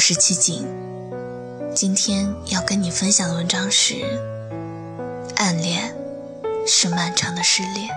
[0.00, 0.66] 我是七景，
[1.74, 3.96] 今天要跟你分享的文章是
[5.36, 5.94] 《暗恋
[6.66, 7.90] 是漫长的失恋》。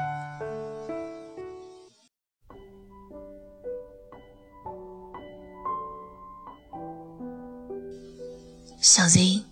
[8.82, 9.46] 小 Z，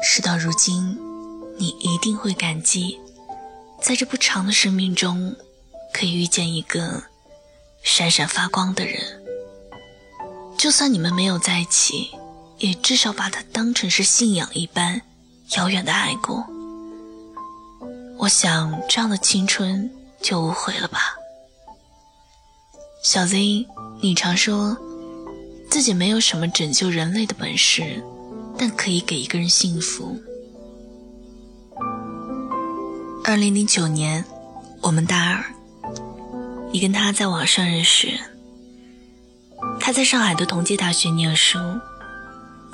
[0.00, 0.98] 事到如今，
[1.58, 2.98] 你一定会感激，
[3.82, 5.36] 在这不长的生命中，
[5.92, 7.02] 可以遇见一个
[7.82, 9.23] 闪闪发光的人。
[10.56, 12.10] 就算你们没有在一起，
[12.58, 15.00] 也至少把他当成是信仰一般
[15.56, 16.44] 遥远的爱过。
[18.18, 19.90] 我想这样的青春
[20.22, 21.14] 就无悔了吧。
[23.02, 23.66] 小 Z，
[24.00, 24.76] 你常说
[25.70, 28.02] 自己没有什么拯救人类的本事。
[28.56, 30.16] 但可以给一个人幸福。
[33.24, 34.24] 二零零九年，
[34.80, 35.44] 我们大二，
[36.70, 38.16] 你跟他在网上认识。
[39.84, 41.58] 他在上海的同济大学念书，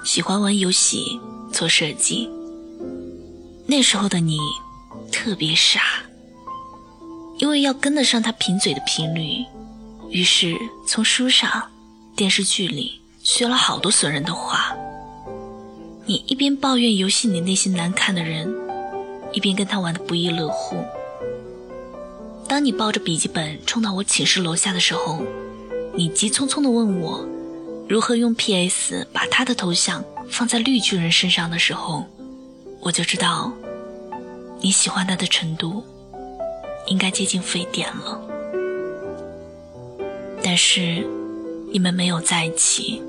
[0.05, 1.20] 喜欢玩游戏、
[1.53, 2.30] 做设计。
[3.66, 4.39] 那时候的你
[5.11, 5.81] 特别傻，
[7.38, 9.44] 因为要跟得上他贫嘴的频率，
[10.08, 11.69] 于是从书上、
[12.14, 14.72] 电视剧里学了好多损人的话。
[16.06, 18.48] 你一边抱怨游戏里那些难看的人，
[19.33, 20.77] 一边跟他玩的不亦乐乎。
[22.47, 25.20] 当你抱着笔记本冲到我寝室楼下的时候，
[25.94, 27.27] 你急匆匆地问我
[27.88, 32.05] 如何用 PS 把他的头像放在绿巨人身上的时候，
[32.80, 33.52] 我就知道
[34.60, 35.84] 你喜欢他的程度
[36.86, 38.20] 应该接近非典了。
[40.42, 41.06] 但是
[41.72, 43.02] 你们没有在一起，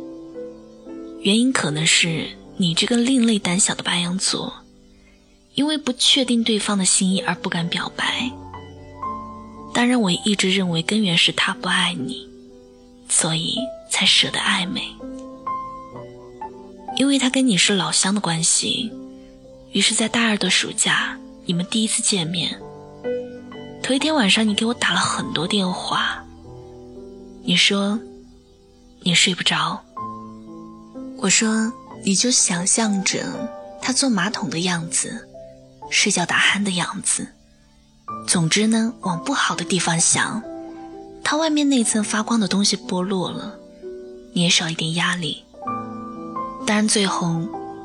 [1.22, 2.28] 原因可能是。
[2.58, 4.54] 你这个另类胆小的白羊座，
[5.56, 8.32] 因为不确定对方的心意而不敢表白。
[9.74, 12.28] 当然，我一直认为根源是他不爱你，
[13.22, 13.56] 所以
[13.88, 14.82] 才舍得暧昧。
[16.98, 18.92] 因为他跟你是老乡的关系，
[19.74, 21.16] 于是，在大二的暑假，
[21.46, 22.60] 你们第一次见面。
[23.84, 26.24] 头一天晚上，你给我打了很多电话，
[27.44, 28.00] 你说
[29.02, 29.80] 你睡不着，
[31.18, 31.72] 我说。
[32.04, 33.20] 你就想象着
[33.80, 35.30] 他坐马桶的样子，
[35.92, 37.28] 睡觉打鼾的样子。
[38.28, 40.42] 总之呢，往不好的地方想，
[41.32, 43.56] 他外面那层发光的东西剥落了，
[44.34, 45.46] 你也少一点压力。
[46.68, 47.40] 当然，最后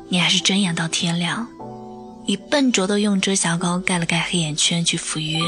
[0.09, 1.47] 你还是睁眼到天亮，
[2.25, 5.39] 你笨拙的用遮瑕膏盖了盖黑眼圈去赴约。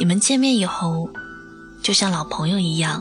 [0.00, 1.08] 你们见面以后，
[1.84, 3.00] 就像老朋友一样，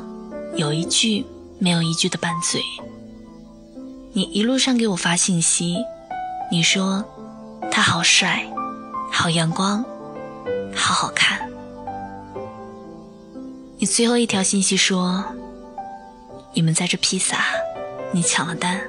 [0.56, 1.26] 有一句
[1.58, 2.62] 没有一句的拌嘴。
[4.14, 5.78] 你一路上给我发信息，
[6.52, 7.04] 你说
[7.72, 8.48] 他好帅，
[9.12, 9.84] 好阳光，
[10.76, 11.42] 好好看。
[13.80, 15.24] 你最后一条信息说，
[16.52, 17.46] 你们在这披萨，
[18.12, 18.82] 你抢了单。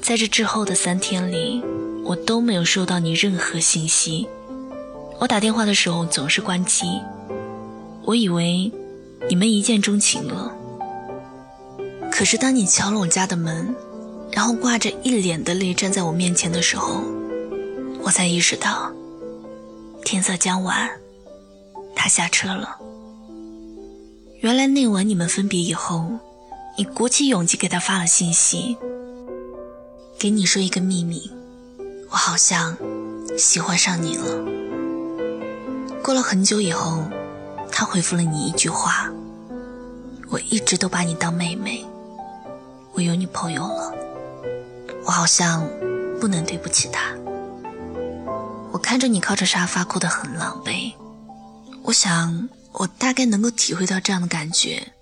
[0.00, 1.62] 在这之后的三天里，
[2.04, 4.26] 我都没有收到你任何信息。
[5.20, 6.86] 我打电话的时候总是关机，
[8.02, 8.72] 我以为
[9.28, 10.50] 你们一见钟情了。
[12.10, 13.74] 可是当你敲了我家的门，
[14.32, 17.02] 然后挂着一脸的泪站在我面前的时候，
[18.00, 18.90] 我才意识到，
[20.02, 20.88] 天色将晚，
[21.94, 22.78] 他下车了。
[24.40, 26.08] 原来那晚你们分别以后，
[26.76, 28.76] 你鼓起勇气给他发了信息，
[30.16, 31.28] 给你说一个秘密，
[32.08, 32.76] 我好像
[33.36, 34.44] 喜欢上你了。
[36.04, 37.02] 过了很久以后，
[37.72, 39.10] 他回复了你一句话：
[40.28, 41.84] 我一直都把你当妹妹。
[42.92, 43.92] 我有女朋友了，
[45.04, 45.68] 我好像
[46.20, 47.12] 不能对不起她。
[48.70, 50.92] 我看着你靠着沙发哭得很狼狈，
[51.82, 54.92] 我想我大概能够体会到这样的感觉，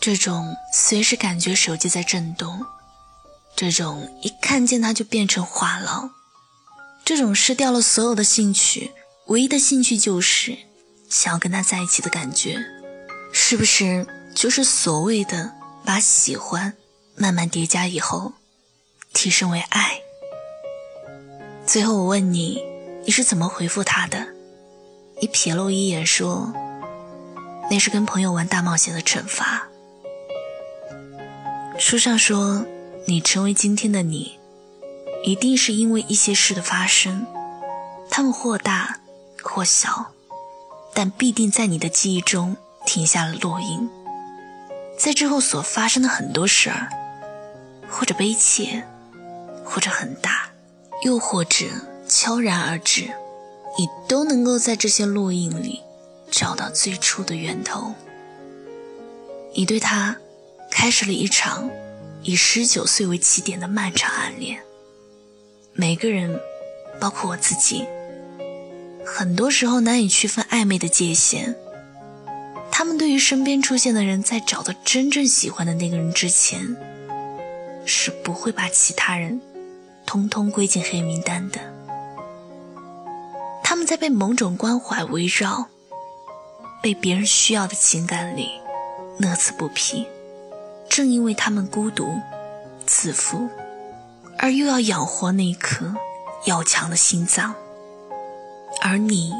[0.00, 2.64] 这种随时感觉手机在震动，
[3.54, 6.10] 这种一看见他就变成话痨，
[7.04, 8.92] 这种失掉了所有的兴趣，
[9.26, 10.56] 唯一的兴趣就是
[11.08, 12.58] 想要跟他在一起的感觉，
[13.32, 15.52] 是不是就是所谓的
[15.84, 16.74] 把喜欢？
[17.18, 18.34] 慢慢叠加以后，
[19.14, 20.00] 提升为爱。
[21.66, 22.62] 最后我问你，
[23.06, 24.26] 你是怎么回复他的？
[25.22, 26.52] 你瞥了我一眼，说
[27.70, 29.68] ：“那是跟朋友玩大冒险的惩罚。”
[31.78, 32.64] 书上说，
[33.06, 34.38] 你成为今天的你，
[35.24, 37.26] 一定是因为一些事的发生，
[38.10, 39.00] 它们或大
[39.42, 40.12] 或小，
[40.94, 43.88] 但必定在你的记忆中停下了落印。
[44.98, 46.88] 在之后所发生的很多事儿。
[47.88, 48.82] 或者悲切，
[49.64, 50.50] 或者很大，
[51.04, 51.64] 又或者
[52.08, 53.02] 悄然而至，
[53.78, 55.80] 你都能够在这些落印里
[56.36, 57.94] 找到最初的源头。
[59.54, 60.14] 你对他
[60.70, 61.70] 开始了一场
[62.22, 64.60] 以十九岁为起点的漫长暗恋。
[65.72, 66.38] 每个人，
[67.00, 67.86] 包括我自己，
[69.02, 71.56] 很多时候难以区分暧昧的界限。
[72.70, 76.76] 他们对于身边出现的人，在找到真正喜欢的那个人之前，
[77.86, 79.40] 是不会把其他人
[80.04, 81.58] 通通归进黑名单的。
[83.64, 85.68] 他们在被某种关怀围绕、
[86.86, 88.48] 被别人需要的情感里
[89.18, 90.06] 乐此不疲。
[90.88, 92.20] 正因为他们孤独、
[92.86, 93.48] 自负。
[94.38, 95.92] 而又要养活那颗
[96.44, 97.54] 要强的心脏，
[98.82, 99.32] 而你，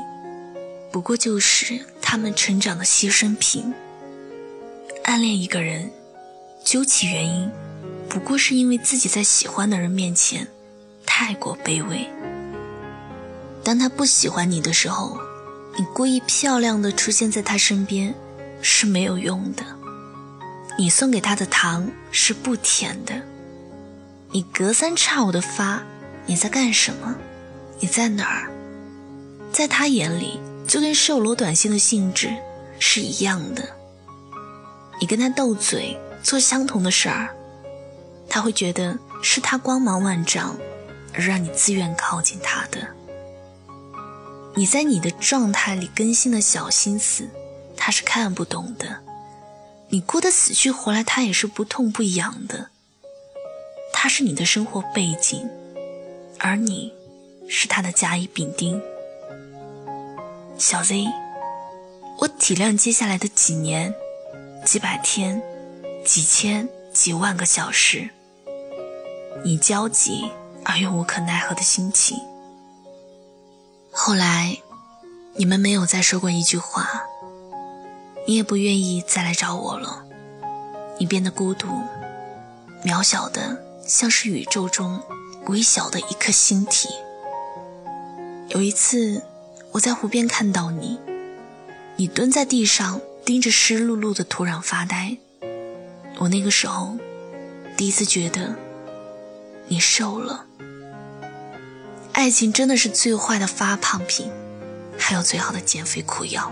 [0.90, 3.72] 不过就是他们成长的牺牲品。
[5.04, 5.92] 暗恋一个人，
[6.64, 7.48] 究其原因，
[8.08, 10.48] 不过是因为自己在喜欢的人面前
[11.04, 12.08] 太过卑微。
[13.62, 15.16] 当他不喜欢你的时候，
[15.78, 18.14] 你故意漂亮的出现在他身边
[18.62, 19.62] 是没有用的，
[20.78, 23.14] 你送给他的糖是不甜的。
[24.30, 25.82] 你隔三差五的发，
[26.24, 27.14] 你在干什么？
[27.78, 28.50] 你在哪儿？
[29.52, 32.34] 在他眼里，就跟售楼短信的性质
[32.78, 33.62] 是一样的。
[34.98, 37.34] 你跟他斗嘴，做相同的事儿，
[38.30, 40.56] 他会觉得是他光芒万丈，
[41.12, 42.88] 而让你自愿靠近他的。
[44.58, 47.28] 你在你的状态里更新的小心思，
[47.76, 49.02] 他是看不懂的。
[49.90, 52.70] 你过得死去活来，他也是不痛不痒的。
[53.92, 55.46] 他是你的生活背景，
[56.38, 56.90] 而你
[57.46, 58.80] 是他的甲乙丙丁。
[60.56, 61.04] 小 Z，
[62.18, 63.94] 我体谅接下来的几年、
[64.64, 65.42] 几百天、
[66.02, 68.08] 几千、几万个小时，
[69.44, 70.30] 你焦急
[70.64, 72.18] 而又无可奈何的心情。
[73.98, 74.58] 后来，
[75.36, 77.02] 你们没有再说过一句话，
[78.26, 80.04] 你也不愿意再来找我了，
[81.00, 81.66] 你变得孤独、
[82.84, 83.64] 渺小的。
[83.86, 85.00] 像是宇宙中
[85.46, 86.88] 微小的一颗星体。
[88.48, 89.22] 有一次，
[89.72, 91.00] 我在湖边看到你，
[91.96, 95.16] 你蹲在地上盯着湿漉漉的土壤发呆。
[96.18, 96.98] 我那个时候
[97.76, 98.54] 第一次觉得
[99.68, 100.44] 你瘦了。
[102.16, 104.32] 爱情真的是最坏的发胖品，
[104.98, 106.50] 还有最好的减肥苦药。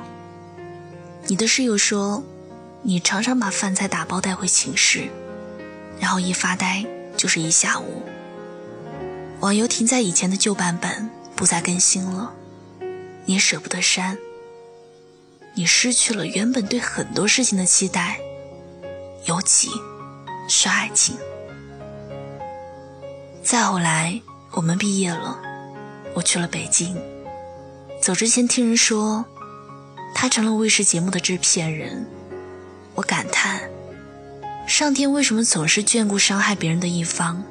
[1.27, 2.23] 你的室友说，
[2.83, 5.09] 你常常把饭菜打包带回寝室，
[5.99, 6.85] 然后一发呆。
[7.17, 8.03] 就是一下午，
[9.41, 12.35] 网游停在以前的旧版本，不再更新了。
[13.25, 14.19] 你舍不得删，
[15.55, 18.19] 你失去了原本对很多事情的期待，
[19.25, 19.71] 尤其
[20.47, 21.17] 是爱情。
[23.43, 24.21] 再后来，
[24.51, 25.41] 我们毕业了，
[26.15, 26.97] 我去了北京。
[28.01, 29.25] 走之前听人说，
[30.15, 32.07] 他成了卫视节目的制片人，
[32.95, 33.61] 我感叹。
[34.67, 37.43] 上天为什么总是眷顾伤害别人的一方？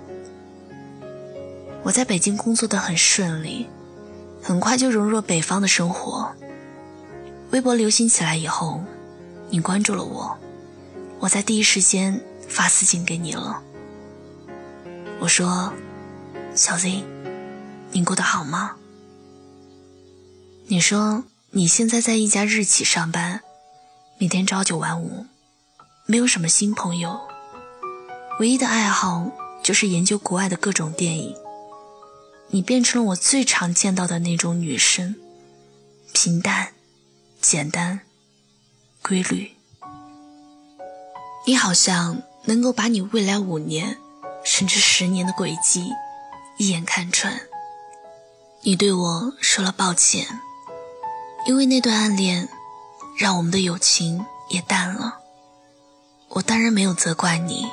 [1.84, 3.68] 我在北京工作的很顺利，
[4.42, 6.34] 很快就融入北方的生活。
[7.52, 8.82] 微博流行起来以后，
[9.50, 10.36] 你关注了我，
[11.20, 13.62] 我在第一时间发私信给你了。
[15.20, 15.72] 我说
[16.56, 17.04] ：“小 Z，
[17.94, 18.76] 你过得好吗？”
[20.68, 23.42] 你说你现在在一家日企上班，
[24.18, 25.26] 每天朝九晚五。
[26.06, 27.22] 没有什么新朋友，
[28.40, 29.32] 唯一的爱好
[29.64, 31.34] 就是研究国外的各种电影。
[32.50, 35.16] 你变成了我最常见到的那种女生，
[36.12, 36.74] 平淡、
[37.40, 38.02] 简单、
[39.02, 39.54] 规律。
[41.48, 43.98] 你好像能够把你未来五年
[44.44, 45.90] 甚至十年的轨迹
[46.58, 47.34] 一眼看穿。
[48.66, 50.40] 你对我说了抱歉，
[51.46, 52.48] 因为那段暗恋
[53.18, 55.20] 让我们的友情也淡了。
[56.30, 57.70] 我当然没有责怪你，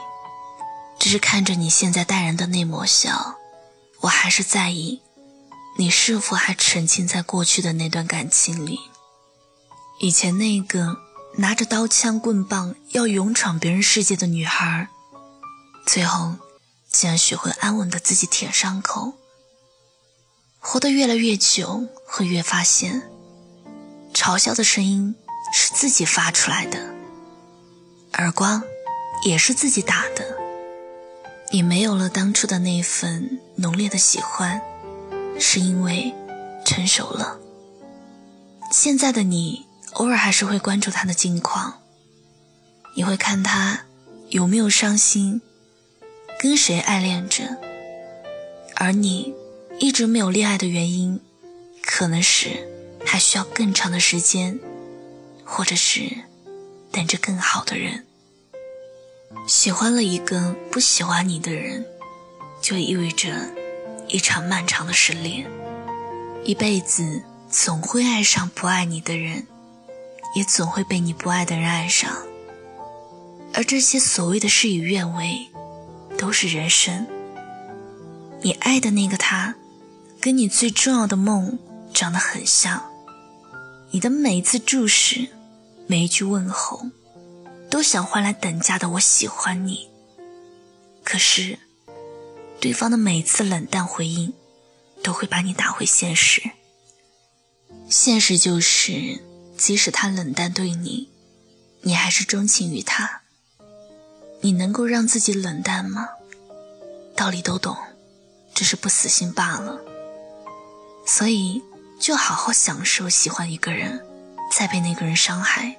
[0.99, 3.37] 只是看着你现在淡然的那抹笑，
[4.01, 5.01] 我还是在意，
[5.79, 8.81] 你是否还沉浸在过去的那段感情里？
[10.01, 10.97] 以前那个
[11.37, 14.89] 拿着刀枪棍棒要勇闯别人世界的女孩，
[15.87, 16.35] 最后
[16.91, 19.15] 竟然学会安稳的自己舔伤口，
[20.63, 23.03] 活得越来越久，会越发现，
[24.13, 25.17] 嘲笑的声音
[25.55, 26.79] 是自己发出来的。
[28.19, 28.63] 耳光
[29.25, 30.37] 也是自己打的，
[31.51, 34.61] 你没有了当初的那份浓烈的喜欢，
[35.39, 36.15] 是因为
[36.65, 37.39] 成熟了。
[38.71, 41.81] 现在的你偶尔还是会关注他的近况，
[42.95, 43.81] 你会看他
[44.29, 45.41] 有没有伤心，
[46.39, 47.57] 跟谁爱恋着。
[48.77, 49.35] 而你
[49.81, 51.19] 一直没有恋爱的原因，
[51.83, 52.49] 可能是
[53.05, 54.61] 还需要更长的时间，
[55.45, 56.31] 或者是。
[56.93, 58.05] 等着更好的人。
[59.47, 61.87] 喜欢了一个不喜欢你的人，
[62.61, 63.29] 就意味着
[64.09, 65.49] 一场漫长的失恋，
[66.43, 69.47] 一辈子总会爱上不爱你的人，
[70.35, 72.11] 也总会被你不爱的人爱上。
[73.55, 75.49] 而这些所谓的事与愿违，
[76.19, 77.07] 都是人生。
[78.43, 79.55] 你爱的那个他，
[80.21, 81.59] 跟你最重要的梦
[81.95, 82.85] 长得很像，
[83.91, 85.29] 你的每一次注视，
[85.87, 86.87] 每一句问候。
[87.71, 89.89] 都想换来等价的“我喜欢你”，
[91.05, 91.57] 可是，
[92.61, 94.35] 对方的每一次冷淡回应，
[95.05, 96.43] 都会把你打回现实。
[97.89, 99.23] 现实就是，
[99.57, 101.09] 即使他冷淡对你，
[101.83, 103.23] 你还是钟情于他。
[104.41, 106.09] 你能够让自己冷淡吗？
[107.15, 107.77] 道理都懂，
[108.53, 109.81] 只是不死心罢了。
[111.13, 111.61] 所以，
[111.99, 114.01] 就好好享受喜欢一个人，
[114.57, 115.77] 再被那个人伤害，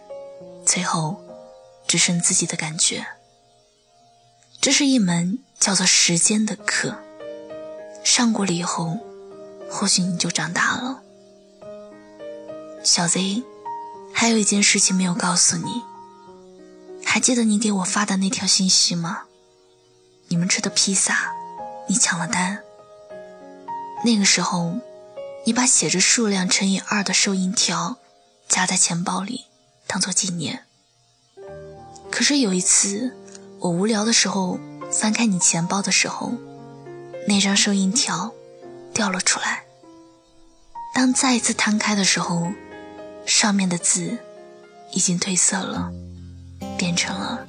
[0.66, 1.24] 最后。
[1.88, 3.06] 只剩自己的感觉，
[4.62, 6.96] 这是一门叫做时间的课。
[8.04, 8.98] 上过了以后，
[9.70, 11.02] 或许你就长大了。
[12.84, 13.44] 小 Z，
[14.14, 15.82] 还有一件事情没有告诉你。
[17.06, 19.24] 还记得你给我发的那条信息吗？
[20.30, 21.34] 你们吃的披萨，
[21.88, 22.60] 你抢了单。
[24.06, 24.76] 那个时候，
[25.44, 27.98] 你把写着数量乘以二的收银条
[28.48, 29.46] 夹在钱包里，
[29.88, 30.66] 当做纪念。
[32.12, 33.16] 可是有一次，
[33.60, 34.60] 我无聊的时候
[34.92, 36.34] 翻开你钱包的时候，
[37.28, 38.34] 那张收银条
[38.94, 39.64] 掉了出来。
[40.94, 42.52] 当再一次摊开的时候，
[43.26, 44.20] 上面的字
[44.92, 45.92] 已经褪色了，
[46.78, 47.48] 变成了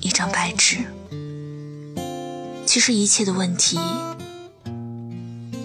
[0.00, 0.78] 一张白纸。
[2.64, 3.78] 其实一切的问题，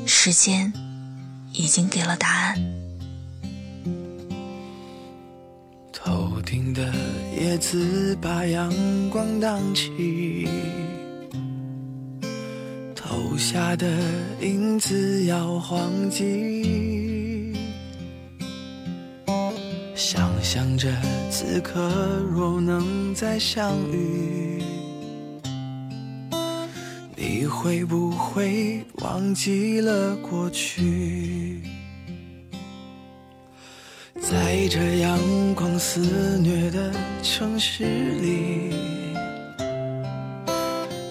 [0.08, 0.74] 时间
[1.54, 2.60] 已经给了答案。
[5.92, 6.92] 头顶的
[7.40, 8.70] 叶子把阳
[9.10, 10.48] 光荡起，
[12.94, 13.88] 投下的
[14.42, 17.54] 影子摇晃起，
[19.96, 20.92] 想象着
[21.32, 21.80] 此刻
[22.30, 24.62] 若能再相遇，
[27.44, 31.62] 你会不会忘记了过去？
[34.18, 35.20] 在这阳
[35.54, 38.74] 光肆虐的城市里，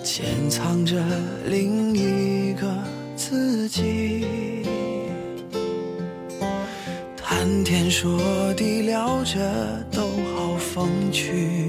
[0.03, 1.05] 潜藏着
[1.51, 2.83] 另一个
[3.15, 4.25] 自己。
[7.15, 8.19] 谈天说
[8.55, 10.01] 地聊着都
[10.35, 11.69] 好风趣，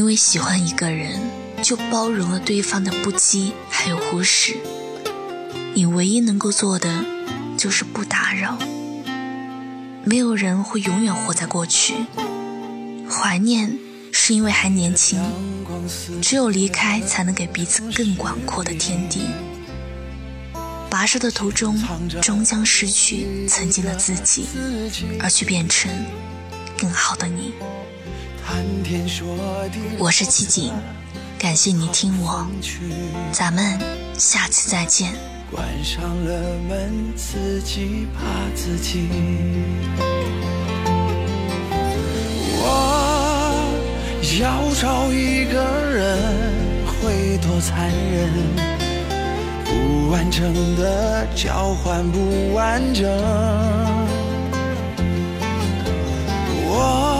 [0.00, 1.20] 因为喜欢一个人，
[1.62, 4.56] 就包容了对方的不羁，还有忽视。
[5.74, 7.04] 你唯一能够做的
[7.58, 8.56] 就是不打扰。
[10.02, 12.06] 没有人会永远活在过去，
[13.10, 13.78] 怀念
[14.10, 15.20] 是因为还年轻，
[16.22, 19.26] 只有离开才能给彼此更广阔的天地。
[20.90, 21.78] 跋涉的途中，
[22.22, 24.46] 终将失去曾经的自己，
[25.20, 25.92] 而去变成
[26.78, 27.52] 更好的你。
[29.98, 30.72] 我是七景，
[31.38, 32.46] 感谢你听我，
[33.32, 33.78] 咱们
[34.16, 35.12] 下次再见。
[35.50, 38.20] 关上了门，自己怕
[38.54, 39.08] 自己。
[42.62, 43.64] 我
[44.40, 46.18] 要找一个人，
[46.86, 48.30] 会多残忍？
[49.64, 53.08] 不完整的交换，不完整。
[56.72, 57.19] 我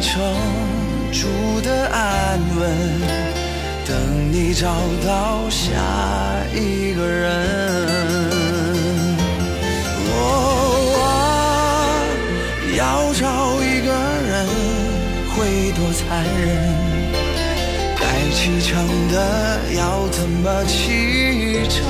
[0.00, 0.22] 城
[1.12, 1.26] 住
[1.62, 2.70] 的安稳，
[3.86, 4.68] 等你找
[5.06, 5.66] 到下
[6.54, 7.26] 一个人。
[10.08, 10.12] 我
[12.76, 13.24] 要找
[13.62, 13.88] 一个
[14.28, 14.46] 人
[15.34, 16.44] 会多残忍？
[17.98, 18.74] 该启程
[19.08, 19.14] 的
[19.76, 21.80] 要怎么启程？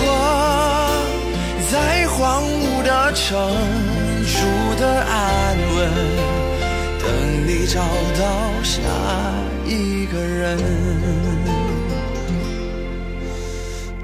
[0.00, 0.02] 我
[1.70, 3.36] 在荒芜的城，
[7.00, 7.06] 等
[7.46, 7.80] 你找
[8.18, 8.80] 到下
[9.66, 10.58] 一个人，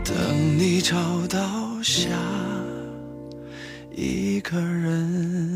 [0.05, 0.15] 等
[0.59, 0.95] 你找
[1.29, 1.39] 到
[1.83, 2.09] 下。
[3.97, 5.54] 一个人。